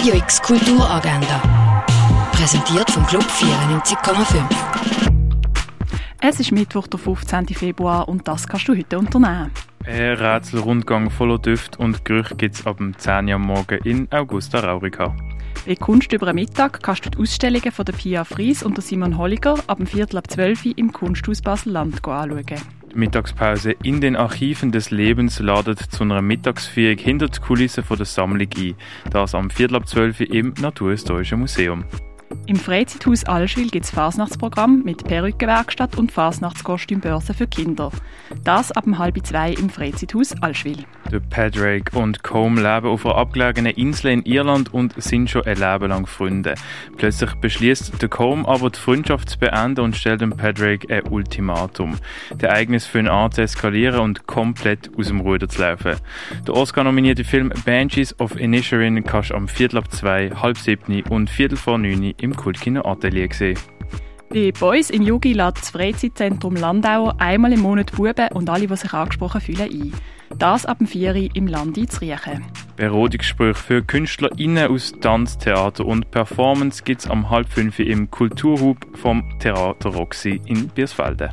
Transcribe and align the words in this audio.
Radio 0.00 0.14
X 0.14 0.40
Kulturagenda. 0.40 1.84
Präsentiert 2.32 2.90
vom 2.90 3.06
Club 3.06 3.22
94,5. 3.22 4.42
Es 6.22 6.40
ist 6.40 6.52
Mittwoch, 6.52 6.86
der 6.86 6.98
15. 6.98 7.48
Februar 7.48 8.08
und 8.08 8.26
das 8.26 8.48
kannst 8.48 8.66
du 8.68 8.74
heute 8.74 8.98
unternehmen. 8.98 9.50
Ein 9.84 10.14
Rätselrundgang 10.14 11.10
voller 11.10 11.38
Düfte 11.38 11.76
und 11.76 12.06
Gerüche 12.06 12.34
gibt 12.34 12.54
es 12.54 12.66
ab 12.66 12.78
dem 12.78 12.96
10 12.96 13.28
Uhr 13.28 13.38
morgen 13.38 13.78
in 13.84 14.10
Augusta 14.10 14.60
Raurica. 14.60 15.14
Bei 15.66 15.74
Kunst 15.74 16.10
über 16.14 16.24
den 16.24 16.36
Mittag 16.36 16.82
kannst 16.82 17.04
du 17.04 17.10
die 17.10 17.18
Ausstellungen 17.18 17.70
von 17.70 17.84
der 17.84 17.92
Pia 17.92 18.24
Fries 18.24 18.62
und 18.62 18.78
der 18.78 18.82
Simon 18.82 19.18
Holliger 19.18 19.56
ab 19.66 19.76
dem 19.76 19.86
Viertel 19.86 20.16
ab 20.16 20.30
12 20.30 20.64
Uhr 20.64 20.78
im 20.78 20.94
Kunsthaus 20.94 21.42
Basel-Land 21.42 22.02
anschauen. 22.08 22.46
Mittagspause 22.94 23.76
in 23.82 24.00
den 24.00 24.16
Archiven 24.16 24.72
des 24.72 24.90
Lebens 24.90 25.38
ladet 25.38 25.78
zu 25.78 26.04
einer 26.04 26.22
Mittagsführung 26.22 26.98
hinter 26.98 27.28
die 27.28 27.40
Kulissen 27.40 27.84
der 27.88 28.06
Sammlung 28.06 28.48
ein. 28.56 28.74
Das 29.10 29.34
am 29.34 29.50
Viertel 29.50 29.76
ab 29.76 29.88
12 29.88 30.20
Uhr 30.20 30.30
im 30.30 30.54
Naturhistorischen 30.60 31.40
Museum. 31.40 31.84
Im 32.46 32.56
Freizeithaus 32.56 33.24
Allschwil 33.24 33.68
gibt 33.68 33.84
es 33.84 33.90
Fasnachtsprogramm 33.92 34.82
mit 34.84 35.04
Perückenwerkstatt 35.04 35.96
und 35.96 36.10
Fasnachtskostümbörse 36.10 37.32
für 37.32 37.46
Kinder. 37.46 37.92
Das 38.42 38.72
ab 38.72 38.84
halb 38.98 39.24
zwei 39.24 39.52
im 39.52 39.70
Freizeithaus 39.70 40.34
Allschwil. 40.42 40.84
Der 41.12 41.20
Padraig 41.20 41.92
und 41.92 42.22
Combe 42.22 42.60
leben 42.60 42.86
auf 42.86 43.04
einer 43.04 43.16
abgelegenen 43.16 43.74
Insel 43.74 44.12
in 44.12 44.22
Irland 44.24 44.72
und 44.72 45.00
sind 45.00 45.28
schon 45.28 45.44
ein 45.44 45.58
Leben 45.58 45.88
lang 45.88 46.06
Freunde. 46.06 46.54
Plötzlich 46.96 47.34
beschließt 47.34 48.00
der 48.00 48.08
Combe 48.08 48.48
aber 48.48 48.70
die 48.70 48.78
Freundschaft 48.78 49.30
zu 49.30 49.38
beenden 49.38 49.80
und 49.84 49.96
stellt 49.96 50.20
dem 50.20 50.30
Padraig 50.30 50.90
ein 50.90 51.06
Ultimatum. 51.08 51.98
Das 52.30 52.50
Ereignis 52.50 52.86
für 52.86 53.00
ihn 53.00 53.08
an 53.08 53.32
zu 53.32 53.42
eskalieren 53.42 54.00
und 54.00 54.26
komplett 54.26 54.90
aus 54.96 55.08
dem 55.08 55.20
Ruder 55.20 55.48
zu 55.48 55.62
laufen. 55.62 55.96
Der 56.46 56.54
Oscar-nominierte 56.54 57.24
Film 57.24 57.52
Banshees 57.64 58.18
of 58.20 58.38
Inisherin 58.38 59.02
kannst 59.04 59.30
du 59.30 59.34
am 59.34 59.48
Viertel 59.48 59.78
ab 59.78 59.90
zwei, 59.92 60.30
halb 60.30 60.58
siebni 60.58 61.02
und 61.08 61.30
Viertel 61.30 61.56
vor 61.56 61.78
neun 61.78 62.14
im 62.22 62.36
Kultkino 62.36 62.84
Atelier 62.84 63.28
sehen. 63.32 63.58
Bei 64.32 64.52
Boys 64.52 64.90
im 64.90 65.02
Jugi 65.02 65.32
lädt 65.32 65.58
das 65.58 65.70
Freizeitzentrum 65.70 66.54
Landauer 66.54 67.16
einmal 67.18 67.52
im 67.52 67.62
Monat 67.62 67.90
Buben 67.92 68.28
und 68.32 68.48
alle, 68.48 68.68
die 68.68 68.76
sich 68.76 68.92
angesprochen 68.92 69.40
fühlen, 69.40 69.68
ein. 69.68 69.92
Das 70.38 70.66
ab 70.66 70.78
dem 70.78 70.86
4 70.86 71.14
Uhr 71.16 71.28
im 71.34 71.48
Land 71.48 71.76
zu 71.90 72.00
riechen. 72.00 72.44
Berodungsgespräche 72.76 73.54
für 73.54 73.82
KünstlerInnen 73.82 74.70
aus 74.70 74.92
Tanz, 75.00 75.36
Theater 75.36 75.84
und 75.84 76.12
Performance 76.12 76.84
gibt 76.84 77.00
es 77.00 77.10
am 77.10 77.28
halb 77.28 77.48
fünf 77.48 77.80
im 77.80 78.08
Kulturhub 78.08 78.78
vom 78.96 79.24
Theater 79.40 79.90
Roxy 79.90 80.40
in 80.46 80.68
Biersfelden. 80.68 81.30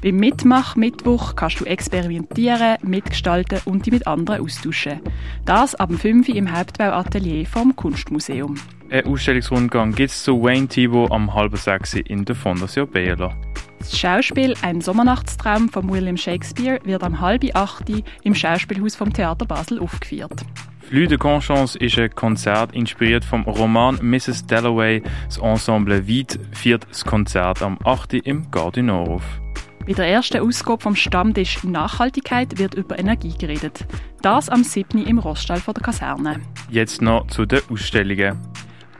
Beim 0.00 0.16
Mitmach-Mittwoch 0.16 1.34
kannst 1.34 1.60
du 1.60 1.64
experimentieren, 1.64 2.78
mitgestalten 2.82 3.58
und 3.64 3.84
dich 3.84 3.92
mit 3.92 4.06
anderen 4.06 4.42
austauschen. 4.42 5.00
Das 5.44 5.74
ab 5.74 5.88
dem 5.88 5.98
5 5.98 6.28
Uhr 6.28 6.36
im 6.36 6.56
Hauptbauatelier 6.56 7.44
vom 7.44 7.74
Kunstmuseum. 7.74 8.54
Ein 8.90 9.06
Ausstellungsrundgang 9.06 9.94
gibt 9.94 10.10
es 10.10 10.24
zu 10.24 10.42
Wayne 10.42 10.66
Thibault 10.66 11.12
am 11.12 11.32
halben 11.32 11.56
sechs 11.56 11.94
in 11.94 12.24
der 12.24 12.34
Fondation 12.34 12.90
Baylor. 12.90 13.36
Das 13.78 13.96
Schauspiel 13.96 14.54
Ein 14.62 14.80
Sommernachtstraum 14.80 15.68
von 15.68 15.88
William 15.88 16.16
Shakespeare 16.16 16.80
wird 16.82 17.04
am 17.04 17.20
halben 17.20 17.54
acht 17.54 17.84
im 18.24 18.34
Schauspielhaus 18.34 18.96
vom 18.96 19.12
Theater 19.12 19.46
Basel 19.46 19.78
aufgeführt. 19.78 20.44
Flux 20.80 21.08
de 21.08 21.18
Conscience 21.18 21.76
ist 21.76 21.98
ein 22.00 22.12
Konzert 22.16 22.74
inspiriert 22.74 23.24
vom 23.24 23.44
Roman 23.44 23.96
Mrs. 24.02 24.44
Dalloway. 24.46 25.04
Das 25.26 25.38
Ensemble 25.38 26.08
Vide 26.08 26.40
führt 26.50 26.84
das 26.90 27.04
Konzert 27.04 27.62
am 27.62 27.78
8. 27.84 28.14
im 28.14 28.50
Gardinor 28.50 29.08
auf. 29.08 29.40
Bei 29.86 29.92
der 29.92 30.08
ersten 30.08 30.40
Ausgabe 30.40 30.82
vom 30.82 30.96
Stammtisch 30.96 31.62
Nachhaltigkeit 31.62 32.58
wird 32.58 32.74
über 32.74 32.98
Energie 32.98 33.34
geredet. 33.38 33.86
Das 34.20 34.48
am 34.48 34.64
7. 34.64 35.06
im 35.06 35.18
Roststall 35.18 35.62
der 35.64 35.74
Kaserne. 35.74 36.40
Jetzt 36.68 37.00
noch 37.00 37.28
zu 37.28 37.46
den 37.46 37.60
Ausstellungen. 37.70 38.49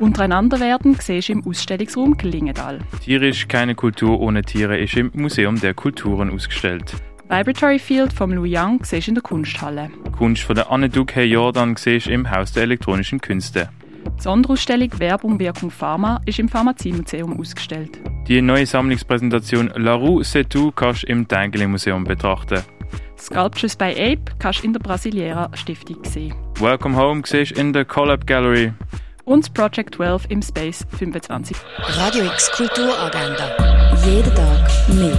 Untereinander 0.00 0.58
werden 0.60 0.96
siehst 0.98 1.28
du 1.28 1.34
im 1.34 1.46
Ausstellungsraum 1.46 2.16
Klingendal. 2.16 2.78
Tierisch 3.04 3.46
keine 3.48 3.74
Kultur 3.74 4.18
ohne 4.18 4.40
Tiere 4.40 4.78
ist 4.78 4.96
im 4.96 5.10
Museum 5.12 5.60
der 5.60 5.74
Kulturen 5.74 6.30
ausgestellt. 6.30 6.94
Vibratory 7.28 7.78
Field 7.78 8.10
vom 8.10 8.32
Lou 8.32 8.46
Yang 8.46 8.86
siehst 8.86 9.08
du 9.08 9.10
in 9.10 9.14
der 9.16 9.22
Kunsthalle. 9.22 9.90
Kunst 10.16 10.42
von 10.42 10.56
der 10.56 10.72
Anne 10.72 10.88
Duque 10.88 11.22
Jordan 11.22 11.76
siehst 11.76 12.06
du 12.06 12.12
im 12.12 12.30
Haus 12.30 12.52
der 12.52 12.62
elektronischen 12.62 13.20
Künste. 13.20 13.68
Die 14.16 14.22
Sonderausstellung 14.22 14.98
Werbung, 14.98 15.38
Wirkung 15.38 15.70
Pharma 15.70 16.22
ist 16.24 16.38
im 16.38 16.48
Pharmaziemuseum 16.48 17.38
ausgestellt. 17.38 18.00
Die 18.26 18.40
neue 18.40 18.64
Sammlungspräsentation 18.64 19.70
La 19.76 19.94
Rue 19.94 20.22
C'est 20.22 20.48
tout 20.48 20.72
kannst 20.74 21.02
du 21.02 21.08
im 21.08 21.28
Tengeli 21.28 21.66
Museum 21.66 22.04
betrachten. 22.04 22.62
Sculptures 23.18 23.76
by 23.76 23.90
Ape 23.90 24.22
kannst 24.38 24.62
du 24.62 24.66
in 24.66 24.72
der 24.72 24.80
Brasiliera 24.80 25.50
Stiftung 25.54 26.02
sehen. 26.04 26.34
Welcome 26.58 26.96
Home 26.96 27.20
siehst 27.26 27.54
du 27.54 27.60
in 27.60 27.74
der 27.74 27.84
Collab 27.84 28.26
Gallery. 28.26 28.72
Und 29.24 29.52
Project 29.54 29.94
12 29.96 30.26
im 30.28 30.42
Space 30.42 30.84
25. 30.98 31.56
Radio 31.78 32.24
X 32.24 32.50
Kulturagenda. 32.52 33.56
Jeden 34.04 34.34
Tag 34.34 34.70
mehr. 34.88 35.16